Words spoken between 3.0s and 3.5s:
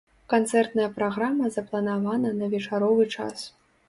час.